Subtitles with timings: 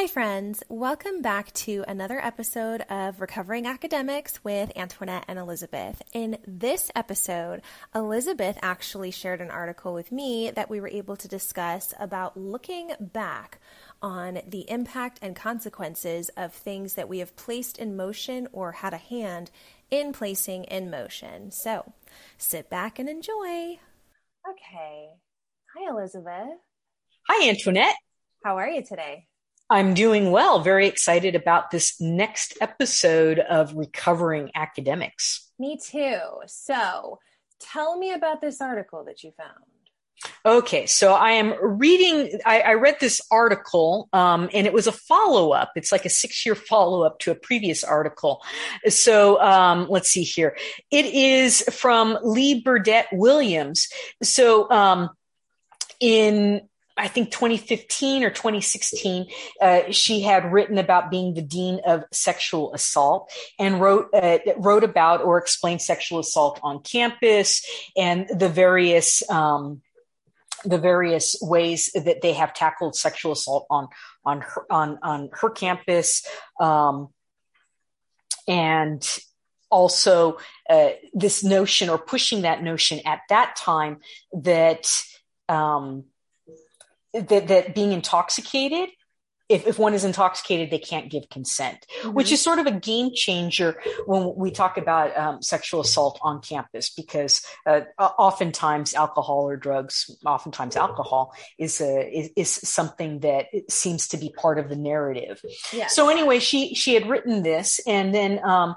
[0.00, 0.62] Hi, friends.
[0.70, 6.00] Welcome back to another episode of Recovering Academics with Antoinette and Elizabeth.
[6.14, 7.60] In this episode,
[7.94, 12.92] Elizabeth actually shared an article with me that we were able to discuss about looking
[12.98, 13.60] back
[14.00, 18.94] on the impact and consequences of things that we have placed in motion or had
[18.94, 19.50] a hand
[19.90, 21.50] in placing in motion.
[21.50, 21.92] So
[22.38, 23.78] sit back and enjoy.
[24.48, 25.10] Okay.
[25.76, 26.56] Hi, Elizabeth.
[27.28, 27.96] Hi, Antoinette.
[28.42, 29.26] How are you today?
[29.70, 30.60] I'm doing well.
[30.60, 35.48] Very excited about this next episode of Recovering Academics.
[35.60, 36.18] Me too.
[36.46, 37.20] So,
[37.60, 39.64] tell me about this article that you found.
[40.44, 42.40] Okay, so I am reading.
[42.44, 45.70] I, I read this article, um, and it was a follow up.
[45.76, 48.42] It's like a six year follow up to a previous article.
[48.88, 50.56] So um, let's see here.
[50.90, 53.88] It is from Lee Burdette Williams.
[54.22, 55.10] So um,
[56.00, 56.62] in
[57.00, 59.26] I think 2015 or 2016,
[59.60, 64.84] uh, she had written about being the dean of sexual assault and wrote uh, wrote
[64.84, 67.64] about or explained sexual assault on campus
[67.96, 69.80] and the various um,
[70.64, 73.88] the various ways that they have tackled sexual assault on
[74.26, 76.26] on her on on her campus
[76.60, 77.08] um,
[78.46, 79.18] and
[79.70, 80.36] also
[80.68, 84.00] uh, this notion or pushing that notion at that time
[84.32, 85.02] that
[85.48, 86.04] um,
[87.12, 88.90] that, that being intoxicated
[89.50, 92.12] if, if one is intoxicated, they can't give consent, mm-hmm.
[92.12, 96.40] which is sort of a game changer when we talk about um, sexual assault on
[96.40, 103.46] campus, because uh, oftentimes alcohol or drugs, oftentimes alcohol is a is, is something that
[103.68, 105.42] seems to be part of the narrative.
[105.72, 105.96] Yes.
[105.96, 108.76] So anyway, she she had written this, and then um,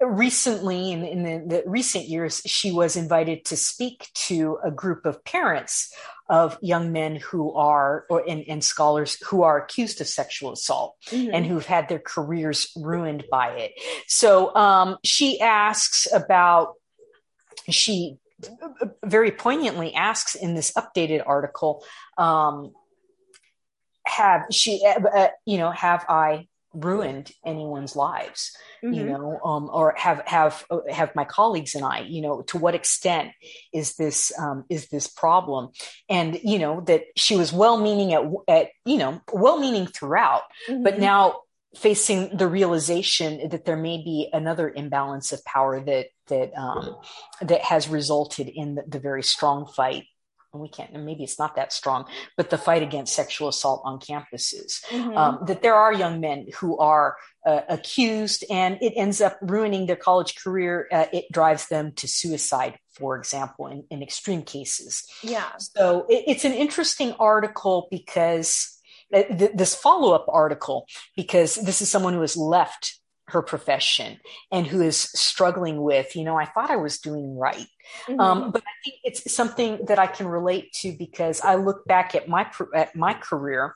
[0.00, 5.04] recently, in, in the, the recent years, she was invited to speak to a group
[5.04, 5.92] of parents
[6.28, 10.96] of young men who are or and, and scholars who are accused of sexual assault
[11.08, 11.30] mm-hmm.
[11.34, 13.72] and who've had their careers ruined by it
[14.06, 16.74] so um, she asks about
[17.68, 18.16] she
[19.04, 21.84] very poignantly asks in this updated article
[22.16, 22.72] um,
[24.06, 28.94] have she uh, uh you know have i ruined anyone's lives mm-hmm.
[28.94, 32.74] you know um, or have have have my colleagues and i you know to what
[32.74, 33.30] extent
[33.72, 35.70] is this um, is this problem
[36.08, 40.42] and you know that she was well meaning at, at you know well meaning throughout
[40.68, 40.82] mm-hmm.
[40.82, 41.40] but now
[41.76, 46.96] facing the realization that there may be another imbalance of power that that um,
[47.42, 50.04] that has resulted in the, the very strong fight
[50.60, 52.04] we can't maybe it's not that strong
[52.36, 54.84] but the fight against sexual assault on campuses.
[54.90, 55.16] Mm-hmm.
[55.16, 57.16] um, that there are young men who are
[57.46, 62.08] uh, accused and it ends up ruining their college career uh, it drives them to
[62.08, 65.04] suicide for example in, in extreme cases.
[65.22, 65.50] Yeah.
[65.58, 68.78] So it, it's an interesting article because
[69.12, 70.86] uh, th- this follow-up article
[71.16, 74.18] because this is someone who has left her profession
[74.52, 77.66] and who is struggling with, you know, I thought I was doing right.
[78.06, 78.20] Mm-hmm.
[78.20, 82.14] Um, but I think it's something that I can relate to because I look back
[82.14, 83.74] at my at my career,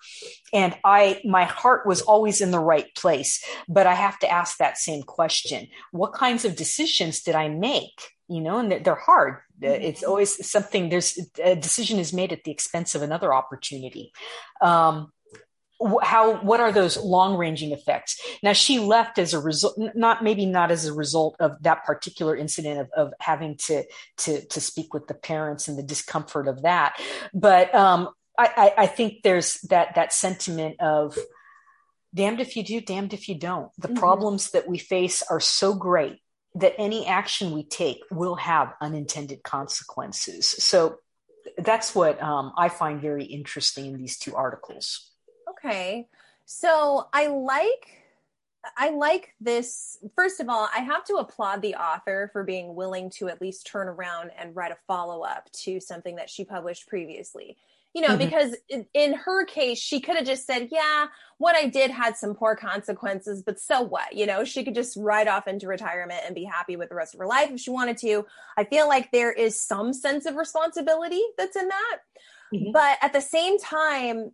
[0.53, 3.44] and I my heart was always in the right place.
[3.69, 8.12] But I have to ask that same question: What kinds of decisions did I make?
[8.28, 9.38] You know, and they're hard.
[9.60, 9.82] Mm-hmm.
[9.82, 10.88] It's always something.
[10.88, 14.12] There's a decision is made at the expense of another opportunity.
[14.60, 15.12] Um,
[16.03, 18.21] how what are those long ranging effects?
[18.43, 22.37] Now she left as a result not maybe not as a result of that particular
[22.37, 23.84] incident of, of having to
[24.19, 27.00] to to speak with the parents and the discomfort of that.
[27.33, 31.16] But um i i I think there's that that sentiment of
[32.15, 33.71] damned if you do damned if you don't.
[33.78, 33.99] The mm-hmm.
[33.99, 36.19] problems that we face are so great
[36.55, 40.49] that any action we take will have unintended consequences.
[40.49, 40.97] So
[41.56, 45.09] that's what um, i find very interesting in these two articles
[45.58, 46.08] Okay.
[46.44, 47.98] So I like
[48.76, 49.98] I like this.
[50.14, 53.66] First of all, I have to applaud the author for being willing to at least
[53.66, 57.56] turn around and write a follow up to something that she published previously.
[57.94, 58.18] You know, mm-hmm.
[58.18, 58.56] because
[58.92, 61.06] in her case, she could have just said, Yeah,
[61.38, 64.15] what I did had some poor consequences, but so what?
[64.15, 67.15] You know, she could just ride off into retirement and be happy with the rest
[67.15, 68.27] of her life if she wanted to.
[68.56, 71.98] I feel like there is some sense of responsibility that's in that.
[72.54, 72.72] Mm-hmm.
[72.72, 74.33] But at the same time,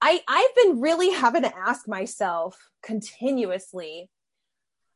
[0.00, 4.10] I I've been really having to ask myself continuously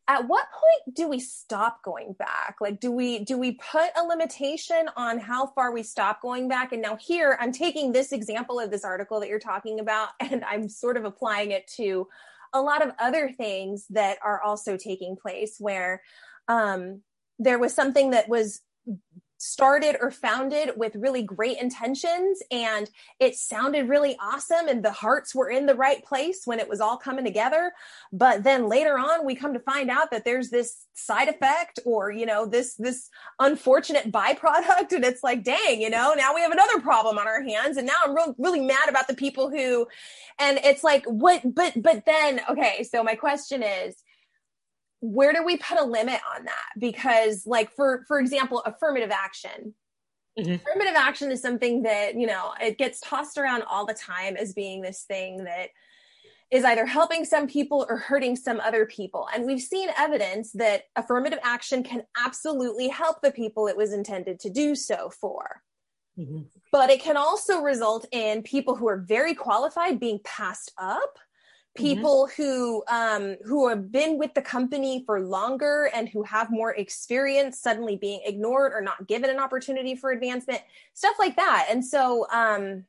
[0.07, 2.57] at what point do we stop going back?
[2.61, 6.73] Like do we do we put a limitation on how far we stop going back?
[6.73, 10.45] And now here i'm taking this example of this article that you're talking about and
[10.45, 12.07] i'm sort of applying it to
[12.55, 16.01] a lot of other things that are also taking place where
[16.47, 17.03] um,
[17.39, 18.61] there was something that was
[19.45, 25.35] started or founded with really great intentions and it sounded really awesome and the hearts
[25.35, 27.73] were in the right place when it was all coming together.
[28.13, 32.13] But then later on we come to find out that there's this side effect or
[32.13, 33.11] you know this this
[33.41, 37.43] unfortunate byproduct and it's like dang you know now we have another problem on our
[37.43, 39.87] hands and now i'm real, really mad about the people who
[40.39, 44.04] and it's like what but but then okay so my question is
[45.05, 49.75] where do we put a limit on that because like for for example affirmative action
[50.39, 50.55] mm-hmm.
[50.55, 54.55] affirmative action is something that you know it gets tossed around all the time as
[54.55, 55.69] being this thing that
[56.51, 60.85] is either helping some people or hurting some other people and we've seen evidence that
[60.97, 65.61] affirmative action can absolutely help the people it was intended to do so for
[66.19, 66.43] mm-hmm.
[66.73, 71.19] but it can also result in people who are very qualified being passed up.
[71.75, 72.43] People mm-hmm.
[72.43, 77.59] who um, who have been with the company for longer and who have more experience
[77.59, 80.61] suddenly being ignored or not given an opportunity for advancement
[80.95, 81.67] stuff like that.
[81.71, 82.85] And so um,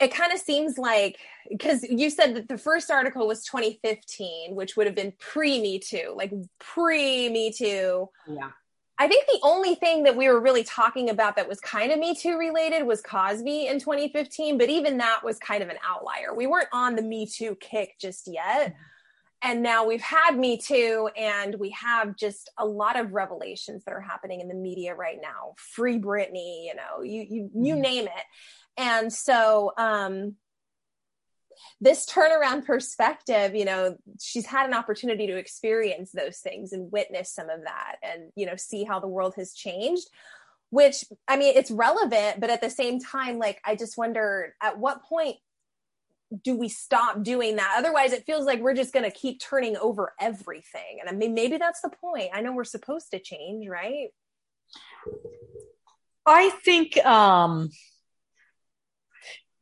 [0.00, 4.76] it kind of seems like because you said that the first article was 2015 which
[4.76, 8.08] would have been pre me too like pre me too.
[8.28, 8.50] Yeah
[9.00, 11.98] I think the only thing that we were really talking about that was kind of
[11.98, 16.34] Me Too related was Cosby in 2015, but even that was kind of an outlier.
[16.34, 18.74] We weren't on the Me Too kick just yet.
[19.40, 23.94] And now we've had Me Too, and we have just a lot of revelations that
[23.94, 25.54] are happening in the media right now.
[25.56, 27.80] Free Britney, you know, you you you mm-hmm.
[27.80, 28.24] name it.
[28.76, 30.36] And so um
[31.80, 37.32] this turnaround perspective, you know, she's had an opportunity to experience those things and witness
[37.32, 40.08] some of that and, you know, see how the world has changed.
[40.72, 44.78] Which, I mean, it's relevant, but at the same time, like, I just wonder at
[44.78, 45.36] what point
[46.44, 47.74] do we stop doing that?
[47.76, 50.98] Otherwise, it feels like we're just going to keep turning over everything.
[51.00, 52.30] And I mean, maybe that's the point.
[52.32, 54.10] I know we're supposed to change, right?
[56.24, 57.70] I think, um,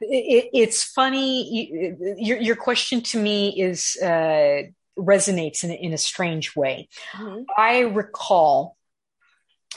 [0.00, 1.96] it, it's funny.
[2.18, 4.62] Your, your question to me is uh,
[4.98, 6.88] resonates in, in a strange way.
[7.12, 7.42] Mm-hmm.
[7.56, 8.76] I recall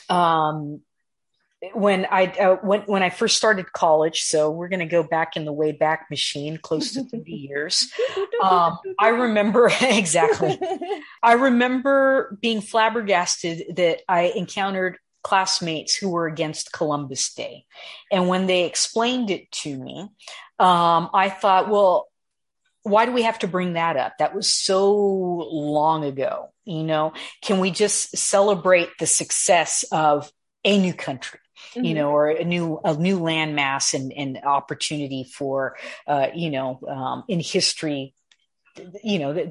[0.10, 0.82] um,
[1.74, 4.24] when I uh, when when I first started college.
[4.24, 7.88] So we're going to go back in the way back machine, close to thirty years.
[8.44, 10.60] Um, I remember exactly.
[11.24, 17.66] I remember being flabbergasted that I encountered classmates who were against Columbus Day.
[18.12, 20.10] And when they explained it to me,
[20.60, 22.08] um, I thought, well,
[22.84, 24.18] why do we have to bring that up?
[24.18, 26.50] That was so long ago.
[26.66, 30.32] You know, can we just celebrate the success of
[30.64, 31.40] a new country?
[31.76, 31.86] Mm-hmm.
[31.86, 35.78] you know, or a new a new landmass and, and opportunity for,
[36.08, 38.14] uh, you know, um, in history,
[39.04, 39.50] you know,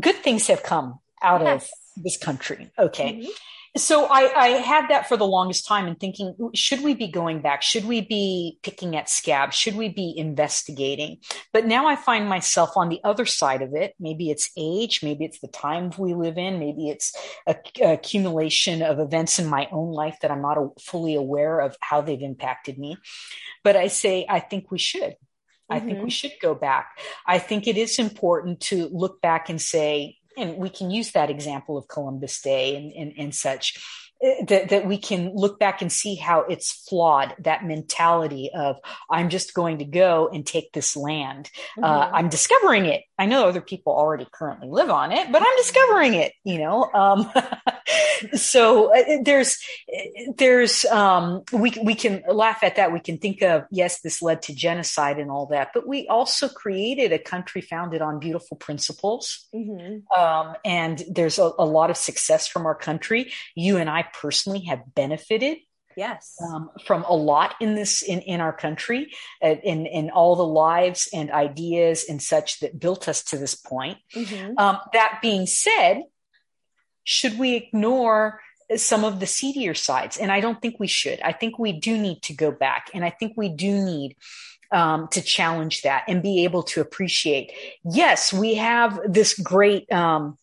[0.00, 1.64] good things have come out yes.
[1.96, 2.70] of this country.
[2.78, 3.30] Okay, mm-hmm
[3.76, 7.40] so I, I, had that for the longest time and thinking, should we be going
[7.40, 7.62] back?
[7.62, 9.52] Should we be picking at scab?
[9.52, 11.18] Should we be investigating?
[11.52, 13.94] But now I find myself on the other side of it.
[14.00, 17.14] Maybe it's age, maybe it's the time we live in, maybe it's
[17.46, 21.60] a, a accumulation of events in my own life that I'm not a, fully aware
[21.60, 22.96] of how they've impacted me.
[23.62, 25.14] But I say, I think we should.
[25.70, 26.08] I think we mm-hmm.
[26.08, 26.98] should go back.
[27.24, 31.30] I think it is important to look back and say, and we can use that
[31.30, 33.78] example of Columbus Day and, and, and such
[34.22, 38.76] uh, that, that we can look back and see how it's flawed that mentality of
[39.10, 41.48] i'm just going to go and take this land
[41.78, 41.84] uh, mm-hmm.
[41.84, 45.56] uh, i'm discovering it i know other people already currently live on it but i'm
[45.56, 47.30] discovering it you know um,
[48.34, 49.58] so uh, there's
[50.36, 52.92] there's um, we we can laugh at that.
[52.92, 56.48] We can think of yes, this led to genocide and all that, but we also
[56.48, 60.20] created a country founded on beautiful principles, mm-hmm.
[60.20, 63.32] um, and there's a, a lot of success from our country.
[63.54, 65.58] You and I personally have benefited
[66.00, 69.12] yes um, from a lot in this in in our country
[69.44, 73.54] uh, in in all the lives and ideas and such that built us to this
[73.54, 74.58] point mm-hmm.
[74.58, 76.02] um, that being said
[77.04, 78.40] should we ignore
[78.76, 80.16] some of the seedier sides?
[80.16, 81.20] And I don't think we should.
[81.22, 82.90] I think we do need to go back.
[82.94, 84.16] And I think we do need
[84.72, 87.52] um, to challenge that and be able to appreciate.
[87.84, 89.90] Yes, we have this great.
[89.92, 90.38] Um,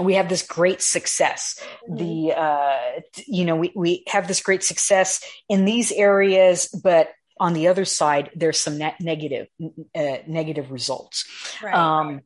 [0.00, 1.60] we have this great success.
[1.88, 1.96] Mm-hmm.
[1.96, 7.54] The uh, you know we we have this great success in these areas, but on
[7.54, 9.48] the other side, there's some net negative
[9.94, 11.26] uh, negative results.
[11.62, 11.74] Right.
[11.74, 12.22] Um,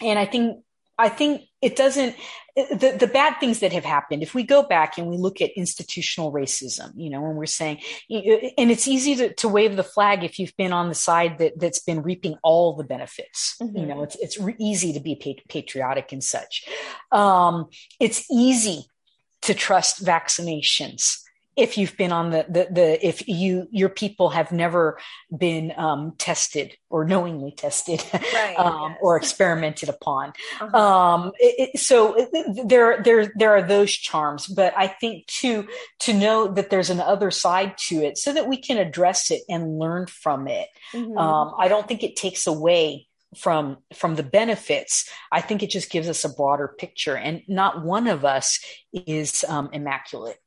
[0.00, 0.64] and I think
[0.96, 2.14] I think it doesn't
[2.56, 5.50] the, the bad things that have happened if we go back and we look at
[5.56, 7.78] institutional racism you know when we're saying
[8.10, 11.58] and it's easy to, to wave the flag if you've been on the side that
[11.58, 13.76] that's been reaping all the benefits mm-hmm.
[13.76, 16.66] you know it's it's re- easy to be patriotic and such
[17.12, 17.66] um,
[18.00, 18.84] it's easy
[19.42, 21.18] to trust vaccinations
[21.58, 24.96] if you've been on the, the, the, if you, your people have never
[25.36, 28.98] been um, tested or knowingly tested right, um, yes.
[29.02, 30.32] or experimented upon.
[30.60, 30.78] Uh-huh.
[30.78, 35.66] Um, it, it, so it, there, there, there are those charms, but I think to,
[36.00, 39.42] to know that there's an other side to it so that we can address it
[39.48, 40.68] and learn from it.
[40.92, 41.18] Mm-hmm.
[41.18, 45.90] Um, I don't think it takes away from from the benefits i think it just
[45.90, 48.58] gives us a broader picture and not one of us
[48.94, 50.38] is um, immaculate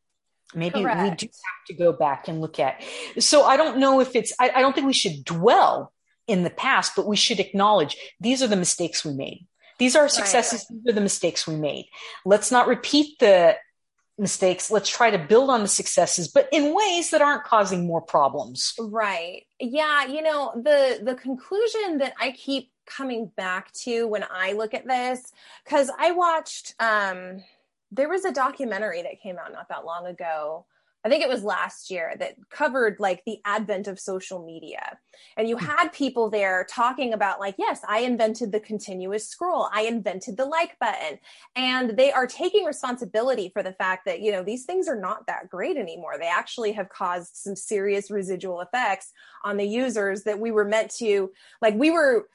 [0.53, 1.01] maybe Correct.
[1.01, 2.81] we do have to go back and look at
[3.19, 5.91] so i don't know if it's I, I don't think we should dwell
[6.27, 9.47] in the past but we should acknowledge these are the mistakes we made.
[9.79, 10.79] These are successes right.
[10.83, 11.87] these are the mistakes we made.
[12.25, 13.57] Let's not repeat the
[14.17, 14.69] mistakes.
[14.69, 18.73] Let's try to build on the successes but in ways that aren't causing more problems.
[18.79, 19.43] Right.
[19.59, 24.73] Yeah you know the the conclusion that i keep coming back to when i look
[24.73, 25.31] at this
[25.63, 27.41] because i watched um
[27.91, 30.65] there was a documentary that came out not that long ago
[31.03, 34.99] I think it was last year that covered like the advent of social media.
[35.35, 35.65] And you hmm.
[35.65, 40.45] had people there talking about, like, yes, I invented the continuous scroll, I invented the
[40.45, 41.17] like button.
[41.55, 45.25] And they are taking responsibility for the fact that, you know, these things are not
[45.27, 46.17] that great anymore.
[46.19, 49.11] They actually have caused some serious residual effects
[49.43, 51.31] on the users that we were meant to,
[51.61, 52.27] like, we were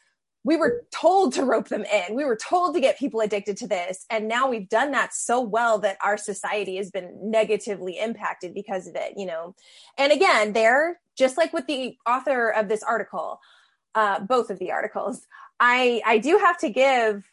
[0.46, 2.14] we were told to rope them in.
[2.14, 4.06] We were told to get people addicted to this.
[4.08, 8.86] And now we've done that so well that our society has been negatively impacted because
[8.86, 9.56] of it, you know.
[9.98, 13.40] And again, there, just like with the author of this article,
[13.96, 15.26] uh, both of the articles,
[15.58, 17.28] I I do have to give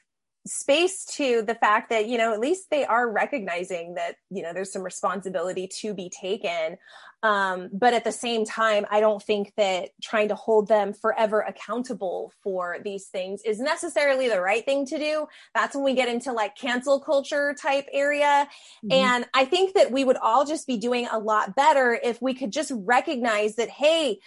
[0.46, 4.52] space to the fact that you know at least they are recognizing that you know
[4.54, 6.78] there's some responsibility to be taken.
[7.22, 11.40] Um, but at the same time i don't think that trying to hold them forever
[11.40, 15.28] accountable for these things is necessarily the right thing to do.
[15.56, 18.48] That's when we get into like cancel culture type area.
[18.84, 18.92] Mm-hmm.
[18.92, 22.34] and i think that we would all just be doing a lot better if we
[22.34, 24.20] could just recognize that hey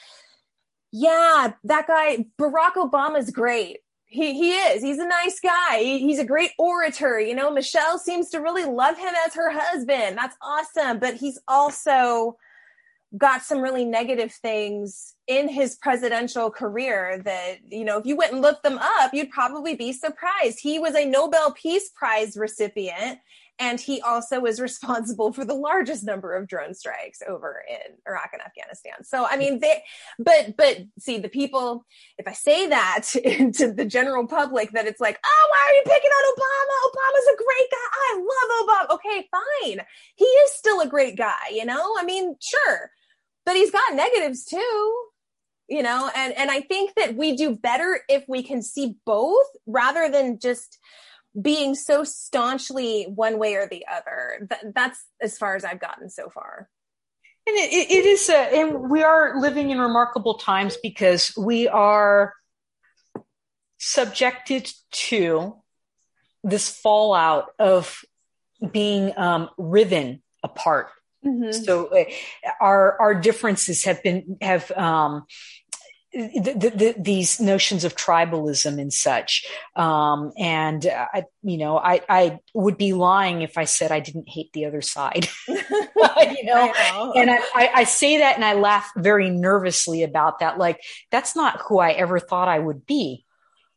[0.92, 4.82] yeah, that guy, Barack Obama's great he he is.
[4.82, 5.78] He's a nice guy.
[5.80, 7.20] He, he's a great orator.
[7.20, 10.16] You know, Michelle seems to really love him as her husband.
[10.16, 10.98] That's awesome.
[10.98, 12.36] But he's also
[13.16, 18.32] got some really negative things in his presidential career that, you know, if you went
[18.32, 20.58] and looked them up, you'd probably be surprised.
[20.60, 23.18] He was a Nobel Peace Prize recipient
[23.58, 28.30] and he also is responsible for the largest number of drone strikes over in Iraq
[28.32, 29.04] and Afghanistan.
[29.04, 29.82] So, I mean, they,
[30.18, 31.84] but, but see, the people,
[32.18, 35.82] if I say that to the general public, that it's like, oh, why are you
[35.84, 36.90] picking on Obama?
[36.90, 37.88] Obama's a great guy.
[37.94, 38.94] I love Obama.
[38.94, 39.86] Okay, fine.
[40.16, 41.94] He is still a great guy, you know?
[41.98, 42.90] I mean, sure.
[43.44, 44.94] But he's got negatives too
[45.68, 49.46] you know and and i think that we do better if we can see both
[49.66, 50.78] rather than just
[51.40, 54.48] being so staunchly one way or the other.
[54.48, 56.68] Th- that's as far as I've gotten so far.
[57.46, 62.32] And it, it is, uh, and we are living in remarkable times because we are
[63.78, 65.54] subjected to
[66.42, 68.04] this fallout of
[68.72, 70.88] being um, riven apart.
[71.24, 71.52] Mm-hmm.
[71.52, 72.04] So uh,
[72.60, 75.26] our our differences have been have um,
[76.16, 79.46] the, the, these notions of tribalism and such.
[79.74, 84.28] Um, and I, you know, I, I would be lying if I said I didn't
[84.28, 85.28] hate the other side.
[85.48, 87.12] you know, know.
[87.14, 90.56] and I, I, say that and I laugh very nervously about that.
[90.58, 90.80] Like
[91.10, 93.24] that's not who I ever thought I would be.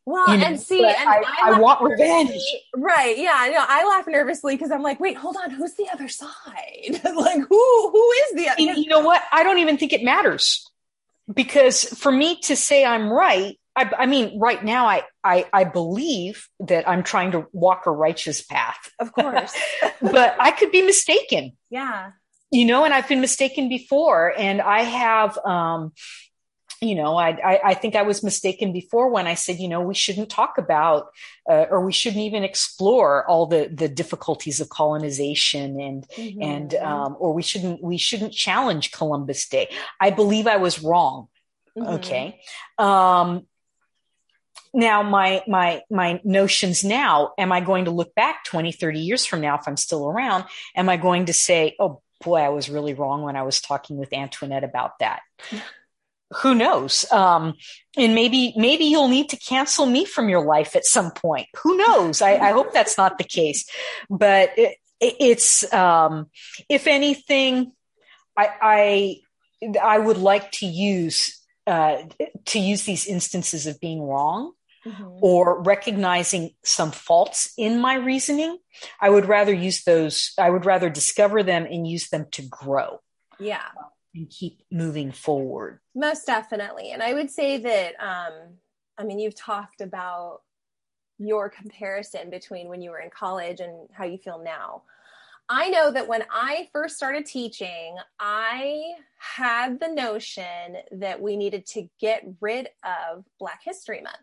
[0.06, 2.32] Well, you know, and see, and I, I, I want revenge.
[2.74, 3.18] Right.
[3.18, 3.48] Yeah.
[3.52, 5.50] No, I laugh nervously because I'm like, wait, hold on.
[5.50, 6.30] Who's the other side?
[7.04, 8.62] like, who, who is the other?
[8.62, 9.22] You know what?
[9.30, 10.66] I don't even think it matters
[11.32, 15.64] because for me to say I'm right, I, I, mean, right now, I, I, I
[15.64, 18.90] believe that I'm trying to walk a righteous path.
[18.98, 19.54] Of course.
[20.02, 21.56] but I could be mistaken.
[21.70, 22.10] Yeah.
[22.50, 24.34] You know, and I've been mistaken before.
[24.36, 25.92] And I have, um,
[26.80, 29.82] you know, I, I, I, think I was mistaken before when I said, you know,
[29.82, 31.08] we shouldn't talk about
[31.48, 36.42] uh, or we shouldn't even explore all the the difficulties of colonization and mm-hmm.
[36.42, 39.68] and um, or we shouldn't we shouldn't challenge Columbus Day.
[40.00, 41.28] I believe I was wrong.
[41.76, 41.94] Mm-hmm.
[41.94, 42.40] Okay.
[42.78, 43.46] Um,
[44.72, 49.26] now my my my notions now am i going to look back 20 30 years
[49.26, 50.44] from now if i'm still around
[50.76, 53.96] am i going to say oh boy i was really wrong when i was talking
[53.96, 55.22] with antoinette about that
[56.38, 57.10] who knows?
[57.10, 57.54] Um,
[57.96, 61.48] and maybe maybe you'll need to cancel me from your life at some point.
[61.62, 62.22] Who knows?
[62.22, 63.68] I, I hope that's not the case.
[64.08, 66.30] But it, it's um,
[66.68, 67.72] if anything,
[68.36, 69.20] I,
[69.62, 72.02] I I would like to use uh,
[72.46, 74.52] to use these instances of being wrong.
[74.86, 75.18] Mm-hmm.
[75.20, 78.56] Or recognizing some faults in my reasoning,
[78.98, 80.32] I would rather use those.
[80.38, 83.00] I would rather discover them and use them to grow
[83.38, 83.60] Yeah.
[84.14, 85.80] And keep moving forward.
[85.94, 86.90] Most definitely.
[86.90, 88.54] And I would say that, um,
[88.98, 90.40] I mean, you've talked about
[91.18, 94.82] your comparison between when you were in college and how you feel now.
[95.48, 101.66] I know that when I first started teaching, I had the notion that we needed
[101.66, 104.16] to get rid of Black History Month.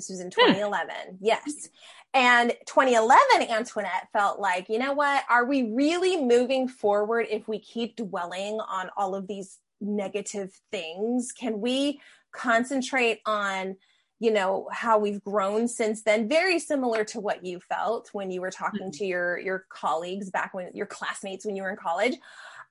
[0.00, 0.94] This was in 2011.
[0.94, 1.16] Hmm.
[1.20, 1.68] Yes.
[2.14, 5.24] And 2011, Antoinette felt like, you know what?
[5.28, 11.32] Are we really moving forward if we keep dwelling on all of these negative things?
[11.32, 12.00] Can we
[12.32, 13.76] concentrate on
[14.22, 18.40] you know how we've grown since then very similar to what you felt when you
[18.40, 18.90] were talking mm-hmm.
[18.90, 22.14] to your your colleagues back when your classmates when you were in college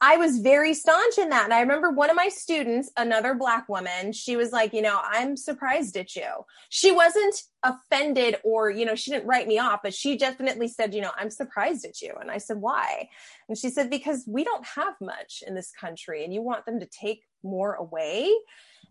[0.01, 1.43] I was very staunch in that.
[1.43, 4.99] And I remember one of my students, another black woman, she was like, you know,
[5.03, 6.27] I'm surprised at you.
[6.69, 10.93] She wasn't offended or, you know, she didn't write me off, but she definitely said,
[10.93, 12.13] you know, I'm surprised at you.
[12.19, 13.09] And I said, why?
[13.49, 16.79] And she said, because we don't have much in this country and you want them
[16.79, 18.31] to take more away.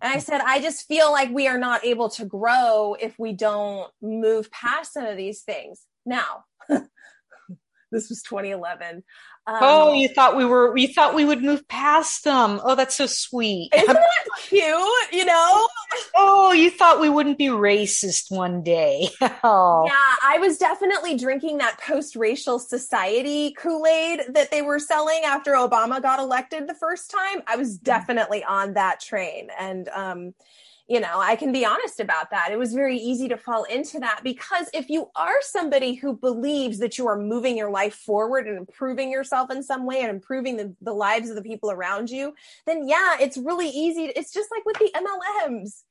[0.03, 3.33] And I said, I just feel like we are not able to grow if we
[3.33, 5.87] don't move past some of these things.
[6.05, 6.45] Now,
[7.91, 9.03] this was 2011.
[9.47, 12.61] Um, oh, you thought we were, you thought we would move past them.
[12.63, 13.71] Oh, that's so sweet.
[13.75, 14.11] Isn't that
[14.43, 14.63] cute?
[15.13, 15.69] You know?
[16.15, 19.09] oh, you thought we wouldn't be racist one day.
[19.43, 19.85] oh.
[19.87, 25.23] Yeah, I was definitely drinking that post racial society Kool Aid that they were selling
[25.25, 27.43] after Obama got elected the first time.
[27.47, 27.85] I was mm.
[27.85, 29.49] definitely on that train.
[29.59, 30.35] And, um,
[30.89, 32.51] you know, I can be honest about that.
[32.51, 36.79] It was very easy to fall into that because if you are somebody who believes
[36.79, 40.57] that you are moving your life forward and improving yourself in some way and improving
[40.57, 42.33] the, the lives of the people around you,
[42.67, 44.05] then yeah, it's really easy.
[44.17, 45.83] It's just like with the MLMs.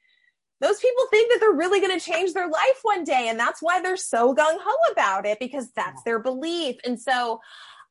[0.61, 3.27] Those people think that they're really going to change their life one day.
[3.29, 6.77] And that's why they're so gung ho about it because that's their belief.
[6.83, 7.39] And so,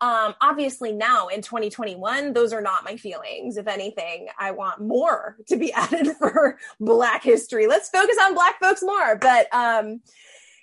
[0.01, 3.57] um, obviously, now in 2021, those are not my feelings.
[3.57, 7.67] If anything, I want more to be added for Black history.
[7.67, 9.17] Let's focus on Black folks more.
[9.17, 10.03] But, um,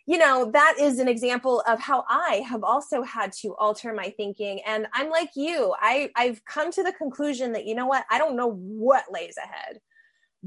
[0.06, 4.10] you know, that is an example of how I have also had to alter my
[4.10, 4.62] thinking.
[4.68, 8.20] And I'm like you, I, I've come to the conclusion that, you know what, I
[8.20, 9.80] don't know what lays ahead.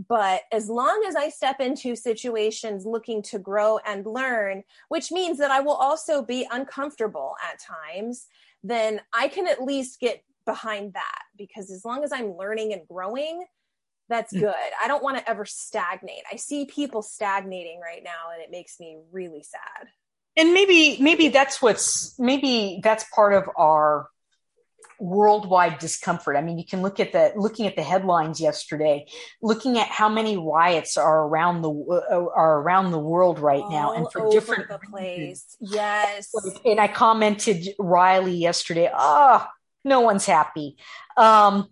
[0.09, 5.39] But as long as I step into situations looking to grow and learn, which means
[5.39, 8.27] that I will also be uncomfortable at times,
[8.63, 12.83] then I can at least get behind that because as long as I'm learning and
[12.89, 13.45] growing,
[14.09, 14.41] that's mm.
[14.41, 14.55] good.
[14.83, 16.23] I don't want to ever stagnate.
[16.31, 19.89] I see people stagnating right now and it makes me really sad.
[20.37, 24.09] And maybe maybe that's what's maybe that's part of our
[24.99, 26.37] worldwide discomfort.
[26.37, 29.07] I mean, you can look at the looking at the headlines yesterday,
[29.43, 33.71] looking at how many riots are around the uh, are around the world right All
[33.71, 35.57] now, and for different the place.
[35.61, 36.33] Yes.
[36.65, 38.91] And I commented Riley yesterday.
[38.93, 39.53] Ah, oh,
[39.85, 40.77] no one's happy.
[41.17, 41.69] Um,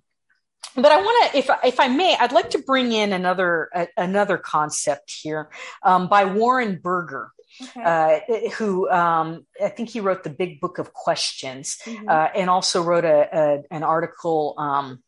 [0.76, 3.87] but I want to, if if I may, I'd like to bring in another uh,
[3.96, 5.50] another concept here
[5.82, 7.30] um, by Warren Berger
[7.62, 7.83] okay.
[7.83, 12.09] uh, who um, I think he wrote the Big Book of Questions, mm-hmm.
[12.09, 15.03] uh, and also wrote a, a an article um,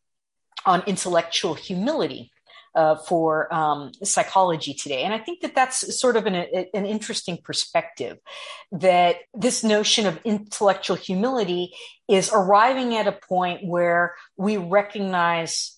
[0.65, 2.31] on intellectual humility.
[2.75, 5.03] Uh, for um, psychology today.
[5.03, 8.19] And I think that that's sort of an, an interesting perspective
[8.71, 11.73] that this notion of intellectual humility
[12.07, 15.75] is arriving at a point where we recognize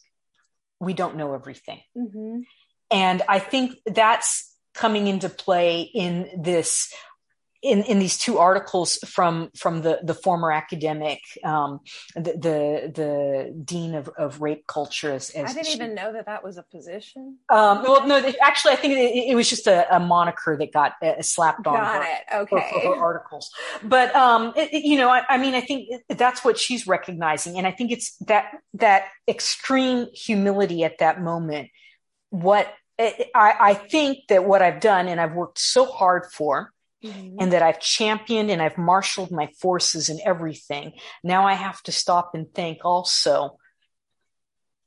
[0.80, 1.80] we don't know everything.
[1.96, 2.40] Mm-hmm.
[2.90, 6.92] And I think that's coming into play in this
[7.60, 11.80] in, in these two articles from from the the former academic um,
[12.14, 16.12] the, the, the dean of, of rape culture as, as I didn't she, even know
[16.12, 17.38] that that was a position.
[17.48, 20.92] Um, well, no, actually, I think it, it was just a, a, moniker that got
[21.02, 22.36] uh, slapped on got her, it.
[22.42, 22.70] Okay.
[22.72, 23.50] For, for her articles.
[23.82, 27.66] But um, it, you know, I, I mean, I think that's what she's recognizing, and
[27.66, 31.70] I think it's that that extreme humility at that moment.
[32.30, 36.72] What I, I think that what I've done and I've worked so hard for,
[37.04, 37.36] Mm-hmm.
[37.38, 40.94] and that I've championed and I've marshaled my forces and everything.
[41.22, 43.56] Now I have to stop and think also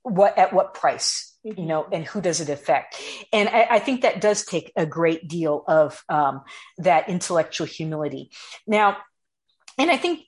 [0.04, 1.58] what at what price, mm-hmm.
[1.58, 3.00] you know, and who does it affect?
[3.32, 6.42] And I, I, think that does take a great deal of um,
[6.80, 8.32] that intellectual humility.
[8.68, 8.98] Now,
[9.78, 10.26] and I think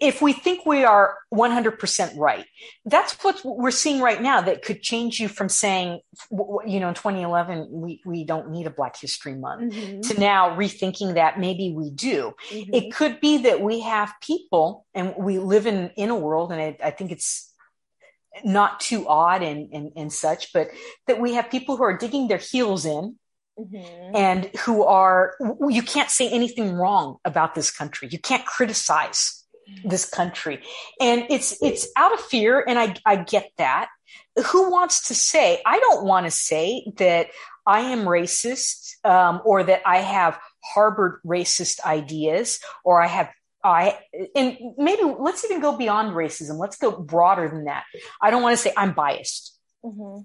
[0.00, 2.44] if we think we are 100% right,
[2.84, 6.94] that's what we're seeing right now that could change you from saying, you know, in
[6.94, 10.00] 2011, we, we don't need a Black History Month mm-hmm.
[10.02, 12.34] to now rethinking that maybe we do.
[12.50, 12.74] Mm-hmm.
[12.74, 16.60] It could be that we have people and we live in, in a world, and
[16.60, 17.52] I, I think it's
[18.44, 20.68] not too odd and, and, and such, but
[21.06, 23.16] that we have people who are digging their heels in
[23.58, 24.14] Mm-hmm.
[24.14, 25.34] and who are
[25.68, 29.37] you can't say anything wrong about this country you can't criticize
[29.84, 30.62] this country.
[31.00, 33.88] And it's it's out of fear and I I get that.
[34.46, 37.28] Who wants to say I don't want to say that
[37.66, 43.30] I am racist um, or that I have harbored racist ideas or I have
[43.62, 43.98] I
[44.34, 46.58] and maybe let's even go beyond racism.
[46.58, 47.84] Let's go broader than that.
[48.22, 49.58] I don't want to say I'm biased.
[49.84, 50.22] Mm-hmm.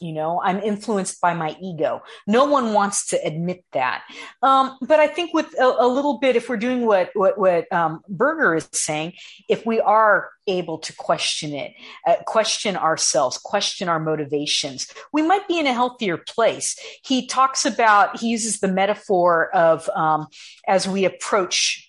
[0.00, 2.02] You know, I'm influenced by my ego.
[2.26, 4.04] No one wants to admit that.
[4.42, 7.72] Um, but I think with a, a, little bit, if we're doing what what, what
[7.72, 9.14] um, Berger is saying,
[9.48, 11.74] if we are able to question it,
[12.06, 16.78] uh, question ourselves, question our motivations, we might be in a healthier place.
[17.02, 20.26] He talks about he uses the metaphor of um,
[20.68, 21.85] as we approach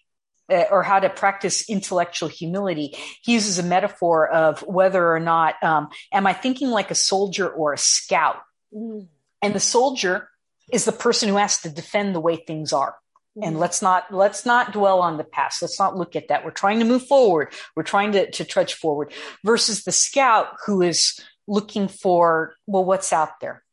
[0.50, 2.96] uh, or how to practice intellectual humility.
[3.22, 7.50] He uses a metaphor of whether or not um, am I thinking like a soldier
[7.50, 8.38] or a scout?
[8.74, 9.08] Mm.
[9.42, 10.30] And the soldier
[10.72, 12.96] is the person who has to defend the way things are.
[13.38, 13.48] Mm.
[13.48, 15.62] And let's not let's not dwell on the past.
[15.62, 16.46] Let's not look at that.
[16.46, 17.54] We're trying to move forward.
[17.76, 19.12] We're trying to, to trudge forward.
[19.44, 23.64] Versus the scout who is looking for well, what's out there?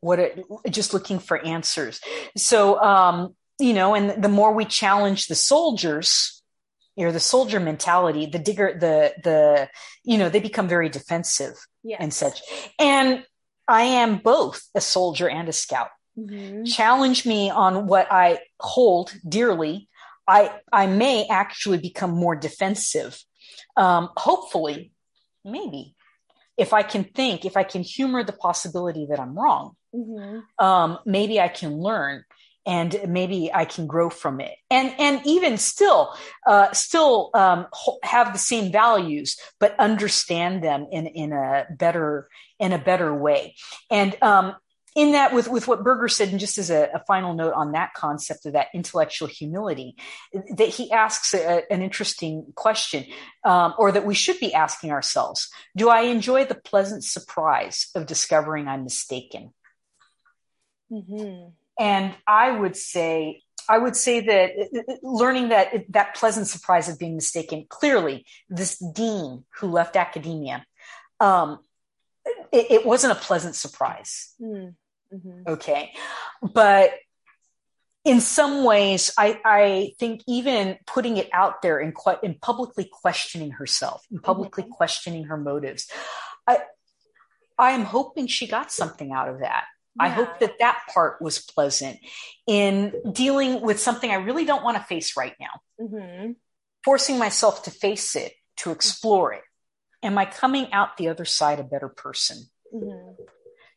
[0.00, 2.00] What it, just looking for answers.
[2.36, 6.42] So um, you know, and the more we challenge the soldiers,
[6.96, 9.68] you know, the soldier mentality, the digger, the, the,
[10.04, 11.98] you know, they become very defensive yes.
[12.00, 12.42] and such.
[12.78, 13.24] And
[13.68, 15.88] I am both a soldier and a scout.
[16.18, 16.64] Mm-hmm.
[16.64, 19.88] Challenge me on what I hold dearly.
[20.26, 23.22] I, I may actually become more defensive.
[23.76, 24.92] Um, hopefully,
[25.44, 25.94] maybe
[26.58, 30.64] if I can think, if I can humor the possibility that I'm wrong, mm-hmm.
[30.64, 32.24] um, maybe I can learn
[32.64, 34.52] and maybe I can grow from it.
[34.70, 36.14] And and even still,
[36.46, 37.66] uh, still um,
[38.02, 43.56] have the same values, but understand them in in a better in a better way.
[43.90, 44.54] And um,
[44.94, 47.72] in that, with with what Berger said, and just as a, a, final note on
[47.72, 49.96] that concept of that intellectual humility,
[50.56, 53.06] that he asks a, an interesting question,
[53.44, 58.06] um, or that we should be asking ourselves: Do I enjoy the pleasant surprise of
[58.06, 59.52] discovering I'm mistaken?
[60.92, 66.98] Mm-hmm and I would say, I would say that learning that that pleasant surprise of
[66.98, 67.66] being mistaken.
[67.68, 70.66] Clearly, this dean who left academia,
[71.20, 71.60] um,
[72.52, 74.34] it, it, wasn't a pleasant surprise.
[74.40, 75.42] Mm-hmm.
[75.46, 75.92] Okay,
[76.42, 76.92] but
[78.04, 83.52] in some ways, I, I, think even putting it out there and, in publicly questioning
[83.52, 84.72] herself, and publicly mm-hmm.
[84.72, 85.88] questioning her motives,
[86.46, 86.58] I,
[87.58, 89.64] I am hoping she got something out of that.
[89.96, 90.04] Yeah.
[90.04, 91.98] I hope that that part was pleasant
[92.46, 95.60] in dealing with something I really don't want to face right now.
[95.80, 96.32] Mm-hmm.
[96.84, 99.42] Forcing myself to face it, to explore it.
[100.02, 102.38] Am I coming out the other side a better person?
[102.74, 103.22] Mm-hmm.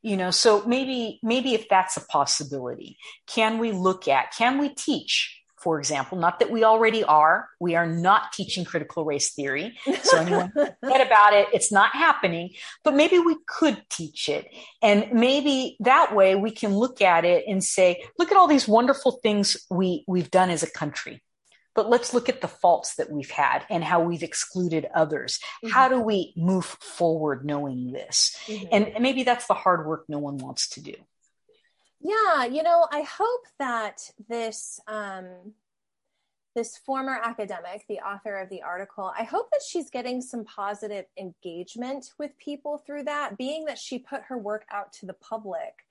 [0.01, 2.97] You know, so maybe, maybe if that's a possibility,
[3.27, 7.49] can we look at, can we teach for example, not that we already are.
[7.59, 9.75] We are not teaching critical race theory.
[10.03, 11.47] So anyone forget about it.
[11.53, 12.51] It's not happening,
[12.83, 14.47] but maybe we could teach it.
[14.83, 18.67] And maybe that way we can look at it and say, look at all these
[18.67, 21.23] wonderful things we, we've done as a country.
[21.73, 25.39] But let's look at the faults that we've had and how we've excluded others.
[25.63, 25.73] Mm-hmm.
[25.73, 28.37] How do we move forward knowing this?
[28.45, 28.67] Mm-hmm.
[28.71, 30.93] And maybe that's the hard work no one wants to do.
[32.05, 35.25] Yeah, you know, I hope that this um,
[36.53, 41.05] this former academic, the author of the article, I hope that she's getting some positive
[41.17, 43.39] engagement with people through that.
[43.39, 45.87] Being that she put her work out to the public,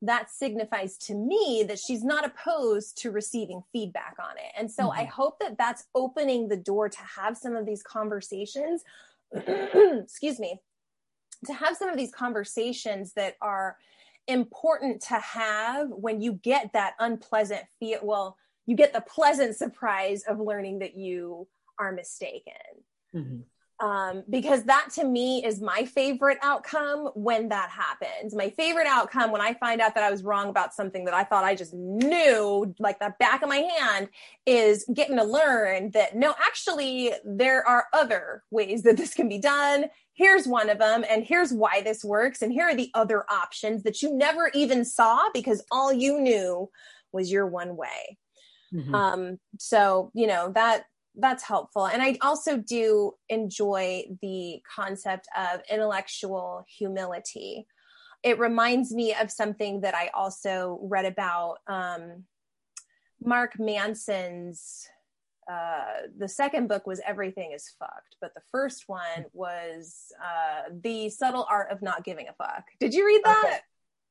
[0.00, 4.52] that signifies to me that she's not opposed to receiving feedback on it.
[4.56, 5.00] And so mm-hmm.
[5.00, 8.82] I hope that that's opening the door to have some of these conversations.
[9.34, 10.58] excuse me,
[11.44, 13.76] to have some of these conversations that are
[14.30, 20.22] important to have when you get that unpleasant feel well you get the pleasant surprise
[20.28, 21.46] of learning that you
[21.78, 22.52] are mistaken
[23.14, 23.40] mm-hmm.
[23.80, 28.34] Um, because that to me is my favorite outcome when that happens.
[28.34, 31.24] My favorite outcome when i find out that i was wrong about something that i
[31.24, 34.08] thought i just knew like the back of my hand
[34.46, 39.38] is getting to learn that no actually there are other ways that this can be
[39.38, 39.86] done.
[40.14, 43.82] Here's one of them and here's why this works and here are the other options
[43.84, 46.68] that you never even saw because all you knew
[47.12, 48.18] was your one way.
[48.72, 48.94] Mm-hmm.
[48.94, 50.84] um so you know that
[51.20, 57.66] that's helpful and i also do enjoy the concept of intellectual humility
[58.22, 62.24] it reminds me of something that i also read about um
[63.22, 64.88] mark manson's
[65.50, 71.08] uh, the second book was Everything is Fucked, but the first one was uh, The
[71.08, 72.66] Subtle Art of Not Giving a Fuck.
[72.78, 73.42] Did you read that?
[73.44, 73.58] Okay.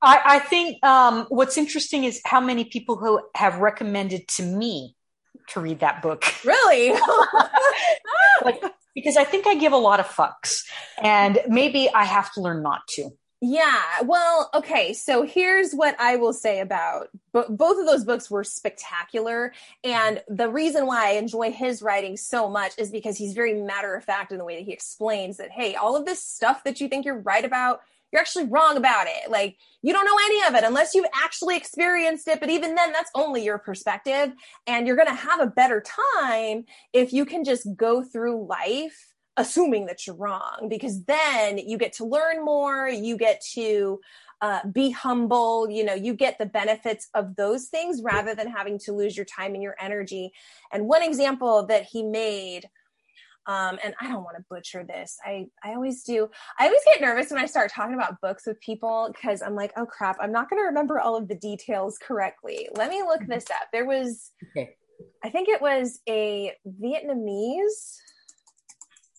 [0.02, 4.96] I, I, think um, what's interesting is how many people who have recommended to me
[5.50, 6.24] to read that book.
[6.46, 6.92] Really?
[8.44, 8.62] like,
[8.96, 10.64] because I think I give a lot of fucks,
[11.02, 13.10] and maybe I have to learn not to.
[13.42, 14.02] Yeah.
[14.04, 14.94] Well, okay.
[14.94, 19.54] So here's what I will say about but both of those books were spectacular.
[19.84, 23.96] And the reason why I enjoy his writing so much is because he's very matter
[23.96, 26.82] of fact in the way that he explains that, hey, all of this stuff that
[26.82, 29.30] you think you're right about, you're actually wrong about it.
[29.30, 32.40] Like you don't know any of it unless you've actually experienced it.
[32.40, 34.34] But even then, that's only your perspective.
[34.68, 39.10] And you're going to have a better time if you can just go through life
[39.38, 44.00] assuming that you're wrong because then you get to learn more you get to
[44.42, 48.78] uh, be humble you know you get the benefits of those things rather than having
[48.78, 50.34] to lose your time and your energy
[50.74, 52.70] and one example that he made
[53.50, 55.18] um, and I don't want to butcher this.
[55.26, 56.30] I, I always do.
[56.60, 59.72] I always get nervous when I start talking about books with people because I'm like,
[59.76, 62.70] oh crap, I'm not going to remember all of the details correctly.
[62.76, 63.32] Let me look mm-hmm.
[63.32, 63.70] this up.
[63.74, 64.76] There was, okay.
[65.24, 67.98] I think it was a Vietnamese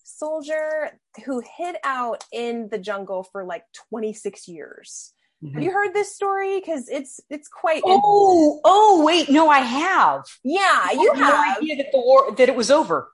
[0.05, 5.11] soldier who hid out in the jungle for like 26 years.
[5.43, 5.55] Mm-hmm.
[5.55, 6.57] Have you heard this story?
[6.57, 7.81] Because it's it's quite.
[7.83, 10.23] Oh, oh, wait, no, I have.
[10.41, 11.33] Yeah, you have.
[11.33, 13.09] No idea that the war that it was over.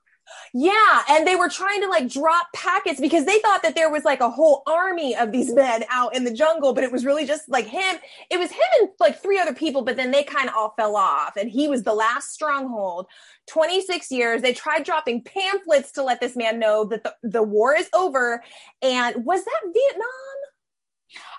[0.54, 4.04] Yeah, and they were trying to like drop packets because they thought that there was
[4.04, 7.26] like a whole army of these men out in the jungle, but it was really
[7.26, 7.96] just like him.
[8.30, 10.96] It was him and like three other people, but then they kind of all fell
[10.96, 13.06] off, and he was the last stronghold.
[13.48, 14.42] 26 years.
[14.42, 18.42] They tried dropping pamphlets to let this man know that the, the war is over.
[18.82, 20.37] And was that Vietnam?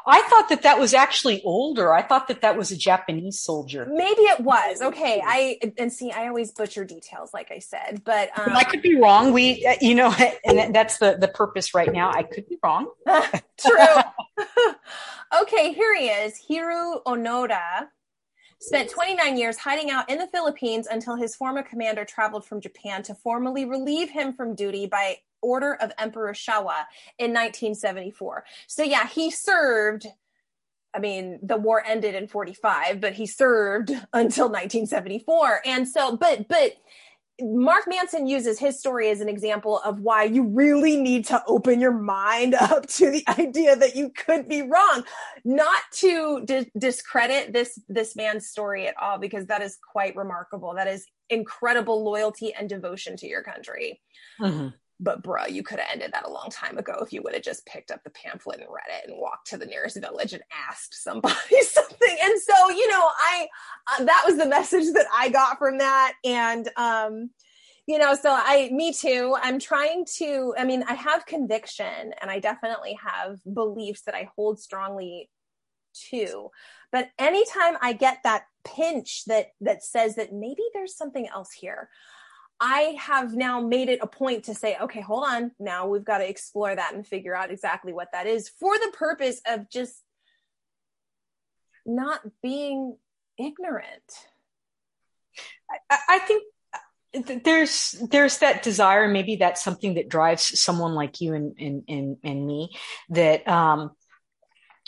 [0.07, 1.93] I thought that that was actually older.
[1.93, 3.87] I thought that that was a Japanese soldier.
[3.91, 4.81] Maybe it was.
[4.81, 5.21] Okay.
[5.23, 6.11] I and see.
[6.11, 9.33] I always butcher details, like I said, but um, I could be wrong.
[9.33, 12.11] We, you know, and that's the the purpose right now.
[12.11, 12.87] I could be wrong.
[13.59, 14.01] True.
[15.41, 17.87] okay, here he is, Hiroo Onoda.
[18.61, 23.03] Spent 29 years hiding out in the Philippines until his former commander traveled from Japan
[23.03, 26.85] to formally relieve him from duty by order of Emperor Showa
[27.17, 28.45] in 1974.
[28.67, 30.07] So yeah, he served
[30.91, 35.61] I mean, the war ended in 45, but he served until 1974.
[35.65, 36.73] And so but but
[37.41, 41.79] Mark Manson uses his story as an example of why you really need to open
[41.79, 45.03] your mind up to the idea that you could be wrong,
[45.45, 50.73] not to di- discredit this this man's story at all because that is quite remarkable.
[50.75, 54.01] That is incredible loyalty and devotion to your country.
[54.41, 54.69] Mm-hmm
[54.99, 57.43] but bruh, you could have ended that a long time ago if you would have
[57.43, 60.43] just picked up the pamphlet and read it and walked to the nearest village and
[60.69, 62.17] asked somebody something.
[62.21, 63.47] And so, you know, I
[63.87, 66.13] uh, that was the message that I got from that.
[66.25, 67.29] And um,
[67.87, 69.35] you know, so I, me too.
[69.41, 70.53] I'm trying to.
[70.57, 75.31] I mean, I have conviction, and I definitely have beliefs that I hold strongly
[76.11, 76.49] to.
[76.91, 81.89] But anytime I get that pinch that that says that maybe there's something else here
[82.61, 85.51] I have now made it a point to say, okay, hold on.
[85.59, 88.91] Now we've got to explore that and figure out exactly what that is for the
[88.97, 89.95] purpose of just
[91.85, 92.97] not being
[93.37, 94.27] ignorant.
[95.89, 96.43] I, I think
[96.73, 101.83] uh, there's there's that desire maybe that's something that drives someone like you and and
[101.87, 102.75] and, and me
[103.09, 103.91] that um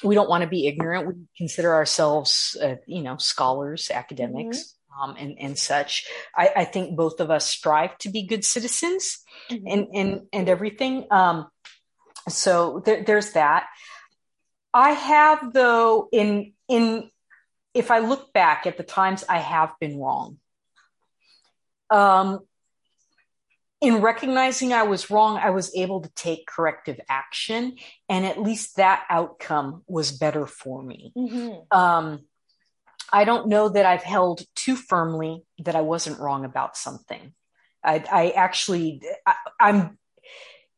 [0.03, 4.80] we don't want to be ignorant we consider ourselves uh, you know scholars academics mm-hmm
[4.99, 6.05] um, and, and such.
[6.35, 9.67] I, I, think both of us strive to be good citizens mm-hmm.
[9.67, 11.07] and, and, and everything.
[11.11, 11.47] Um,
[12.29, 13.67] so there, there's that.
[14.73, 17.09] I have though in, in,
[17.73, 20.37] if I look back at the times I have been wrong,
[21.89, 22.39] um,
[23.81, 27.77] in recognizing I was wrong, I was able to take corrective action,
[28.07, 31.11] and at least that outcome was better for me.
[31.17, 31.77] Mm-hmm.
[31.77, 32.19] Um,
[33.11, 37.33] I don't know that I've held too firmly that I wasn't wrong about something.
[37.83, 39.97] I, I actually, I, am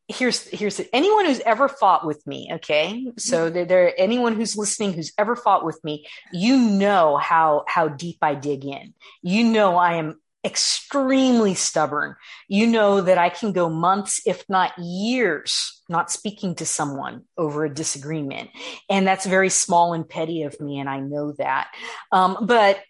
[0.08, 2.50] here's here's the, anyone who's ever fought with me.
[2.54, 3.54] Okay, so mm-hmm.
[3.54, 8.18] there, there anyone who's listening who's ever fought with me, you know how how deep
[8.22, 8.94] I dig in.
[9.22, 12.16] You know I am extremely stubborn.
[12.48, 17.66] You know that I can go months, if not years, not speaking to someone over
[17.66, 18.50] a disagreement.
[18.90, 20.80] And that's very small and petty of me.
[20.80, 21.74] And I know that.
[22.12, 22.82] Um, but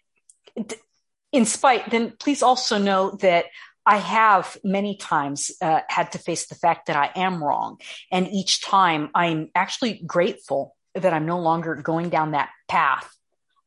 [1.32, 3.46] in spite, then please also know that
[3.86, 7.78] I have many times uh, had to face the fact that I am wrong.
[8.10, 13.13] And each time I'm actually grateful that I'm no longer going down that path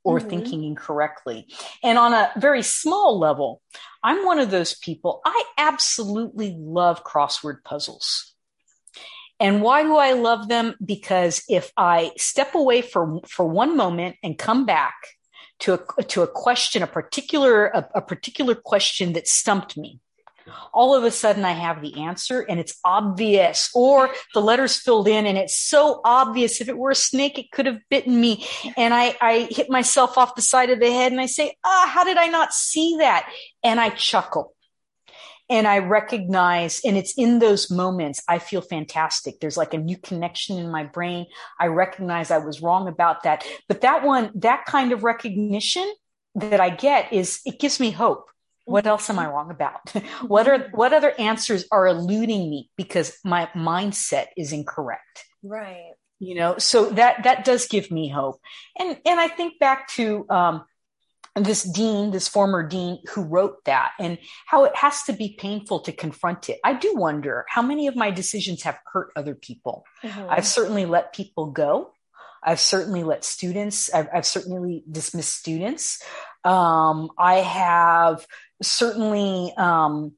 [0.08, 0.30] or mm-hmm.
[0.30, 1.48] thinking incorrectly.
[1.84, 3.62] And on a very small level,
[4.02, 5.20] I'm one of those people.
[5.26, 8.34] I absolutely love crossword puzzles.
[9.40, 10.76] And why do I love them?
[10.84, 14.96] Because if I step away for, for one moment and come back
[15.60, 20.00] to a, to a question, a particular, a, a particular question that stumped me
[20.74, 25.08] all of a sudden I have the answer and it's obvious, or the letter's filled
[25.08, 26.62] in and it's so obvious.
[26.62, 28.46] If it were a snake, it could have bitten me.
[28.76, 31.84] And I, I hit myself off the side of the head and I say, ah,
[31.86, 33.30] oh, how did I not see that?
[33.64, 34.54] And I chuckle
[35.50, 39.40] and I recognize, and it's in those moments I feel fantastic.
[39.40, 41.28] There's like a new connection in my brain.
[41.60, 43.46] I recognize I was wrong about that.
[43.70, 45.90] But that one, that kind of recognition
[46.36, 48.30] that I get is it gives me hope
[48.68, 49.90] what else am I wrong about?
[50.28, 55.26] what are what other answers are eluding me because my mindset is incorrect?
[55.42, 55.94] Right.
[56.20, 58.40] You know, so that that does give me hope.
[58.78, 60.66] And and I think back to um,
[61.36, 65.82] this dean, this former dean who wrote that, and how it has to be painful
[65.82, 66.60] to confront it.
[66.64, 69.86] I do wonder how many of my decisions have hurt other people.
[70.04, 70.30] Mm-hmm.
[70.30, 71.94] I've certainly let people go.
[72.44, 76.02] I've certainly let students, I've, I've certainly dismissed students.
[76.48, 78.26] Um, I have
[78.62, 80.14] certainly um,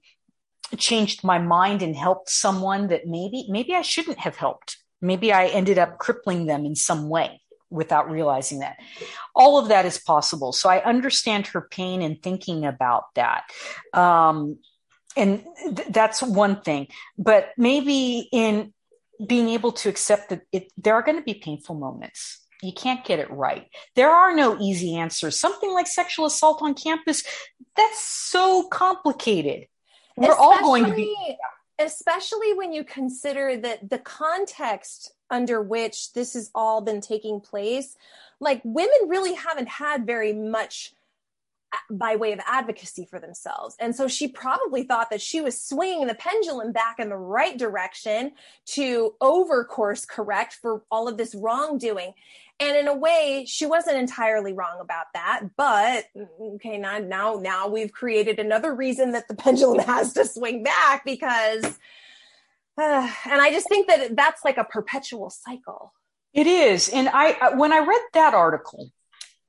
[0.77, 4.77] changed my mind and helped someone that maybe maybe I shouldn't have helped.
[5.01, 8.77] Maybe I ended up crippling them in some way without realizing that.
[9.35, 10.51] All of that is possible.
[10.51, 13.43] So I understand her pain and thinking about that.
[13.93, 14.59] Um,
[15.15, 15.43] and
[15.75, 16.87] th- that's one thing.
[17.17, 18.73] But maybe in
[19.25, 23.05] being able to accept that it, there are going to be painful moments you can't
[23.05, 23.67] get it right.
[23.95, 25.39] There are no easy answers.
[25.39, 27.23] Something like sexual assault on campus,
[27.75, 29.67] that's so complicated.
[30.17, 31.37] We're especially, all going to be.
[31.77, 37.95] Especially when you consider that the context under which this has all been taking place,
[38.39, 40.93] like women really haven't had very much
[41.71, 43.75] uh, by way of advocacy for themselves.
[43.79, 47.57] And so she probably thought that she was swinging the pendulum back in the right
[47.57, 48.31] direction
[48.67, 52.13] to over course correct for all of this wrongdoing.
[52.61, 55.43] And in a way, she wasn't entirely wrong about that.
[55.55, 56.05] But
[56.41, 61.05] okay, now now now we've created another reason that the pendulum has to swing back
[61.05, 61.65] because
[62.77, 65.93] uh, and I just think that that's like a perpetual cycle.
[66.33, 66.89] It is.
[66.89, 68.91] And I when I read that article,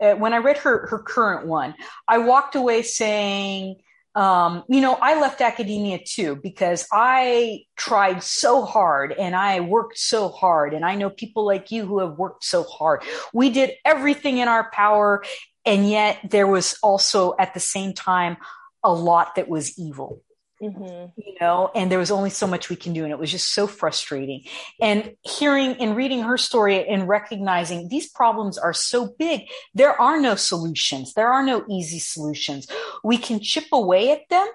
[0.00, 1.74] uh, when I read her her current one,
[2.08, 3.76] I walked away saying,
[4.14, 9.98] um, you know, I left academia too because I tried so hard and I worked
[9.98, 13.02] so hard, and I know people like you who have worked so hard.
[13.32, 15.22] We did everything in our power,
[15.64, 18.36] and yet there was also at the same time
[18.82, 20.22] a lot that was evil.
[20.62, 21.18] Mm-hmm.
[21.18, 23.54] you know and there was only so much we can do and it was just
[23.54, 24.42] so frustrating
[24.78, 30.20] and hearing and reading her story and recognizing these problems are so big there are
[30.20, 32.66] no solutions there are no easy solutions
[33.02, 34.46] we can chip away at them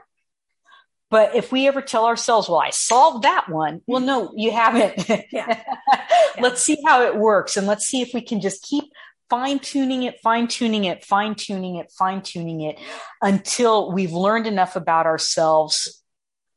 [1.09, 5.09] but if we ever tell ourselves well i solved that one well no you haven't
[5.09, 5.23] yeah.
[5.31, 5.63] yeah.
[6.39, 8.83] let's see how it works and let's see if we can just keep
[9.29, 12.79] fine tuning it, fine tuning it, fine tuning it, fine tuning it
[13.21, 16.03] until we've learned enough about ourselves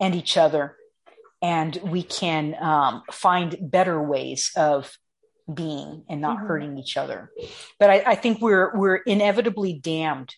[0.00, 0.76] and each other
[1.40, 4.96] and we can um, find better ways of
[5.52, 6.46] being and not mm-hmm.
[6.46, 7.31] hurting each other.
[7.78, 10.35] But I, I, think we're we're inevitably damned.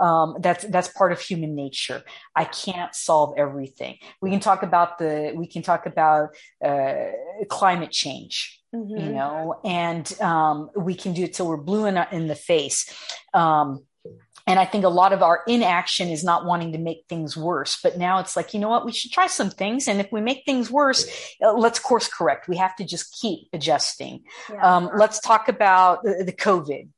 [0.00, 2.02] Um, that's that's part of human nature.
[2.34, 3.98] I can't solve everything.
[4.20, 6.30] We can talk about the we can talk about
[6.64, 6.94] uh,
[7.48, 8.98] climate change mm-hmm.
[8.98, 12.92] you know, and um, we can do it till we're blue in, in the face.
[13.32, 13.84] Um,
[14.46, 17.78] and I think a lot of our inaction is not wanting to make things worse.
[17.82, 18.84] But now it's like, you know what?
[18.84, 19.88] We should try some things.
[19.88, 21.08] And if we make things worse,
[21.42, 22.46] uh, let's course correct.
[22.46, 24.24] We have to just keep adjusting.
[24.50, 24.76] Yeah.
[24.76, 26.88] Um, let's talk about the, the COVID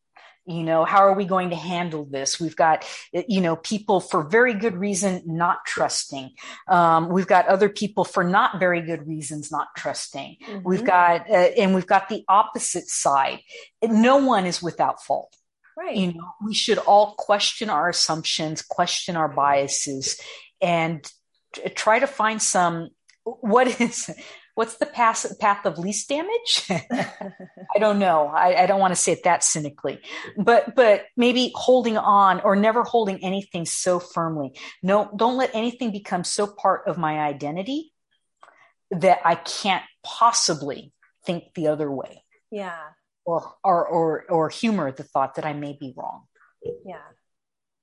[0.46, 2.40] you know how are we going to handle this?
[2.40, 6.32] We've got you know people for very good reason not trusting.
[6.68, 10.36] Um, we've got other people for not very good reasons not trusting.
[10.42, 10.68] Mm-hmm.
[10.68, 13.40] we've got uh, and we've got the opposite side.
[13.82, 15.36] No one is without fault.
[15.76, 15.96] Right.
[15.96, 20.20] You know we should all question our assumptions question our biases
[20.60, 21.04] and
[21.74, 22.90] try to find some
[23.24, 24.10] what is
[24.56, 26.66] what's the path, path of least damage?
[26.70, 28.26] I don't know.
[28.26, 30.00] I, I don't want to say it that cynically,
[30.36, 34.58] but but maybe holding on or never holding anything so firmly.
[34.82, 37.92] No, don't let anything become so part of my identity
[38.90, 40.92] that I can't possibly
[41.24, 42.24] think the other way.
[42.50, 42.80] Yeah.
[43.24, 46.24] Or or or or humor the thought that I may be wrong.
[46.84, 46.96] Yeah.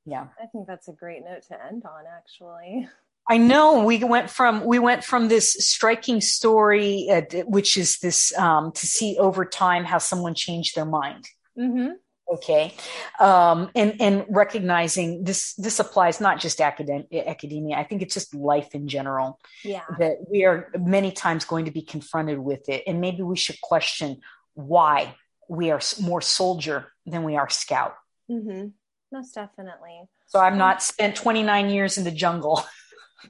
[0.05, 0.27] Yeah.
[0.41, 2.89] I think that's a great note to end on actually.
[3.29, 8.37] I know we went from we went from this striking story, uh, which is this
[8.37, 11.25] um, to see over time how someone changed their mind.
[11.57, 11.93] Mm-hmm.
[12.33, 12.73] Okay,
[13.19, 17.77] um, and and recognizing this this applies not just academic academia.
[17.77, 19.39] I think it's just life in general.
[19.63, 23.37] Yeah, that we are many times going to be confronted with it, and maybe we
[23.37, 24.19] should question
[24.53, 25.15] why
[25.47, 27.95] we are more soldier than we are scout.
[28.29, 28.67] Mm-hmm.
[29.11, 30.01] Most definitely.
[30.27, 32.63] So I'm not spent 29 years in the jungle.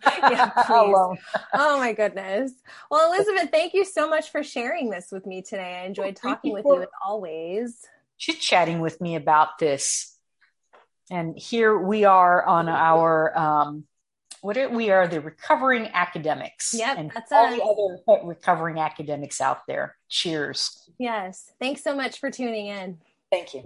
[0.05, 1.17] yeah, alone.
[1.53, 2.51] oh my goodness.
[2.89, 5.81] Well, Elizabeth, thank you so much for sharing this with me today.
[5.81, 7.85] I enjoyed talking you with you as always.
[8.17, 10.17] Chit chatting with me about this.
[11.11, 13.85] And here we are on our um,
[14.41, 16.73] what are, we are the recovering academics.
[16.73, 17.57] Yep, and that's all us.
[17.57, 19.95] the other recovering academics out there.
[20.09, 20.89] Cheers.
[20.99, 21.51] Yes.
[21.59, 22.97] Thanks so much for tuning in.
[23.31, 23.63] Thank you.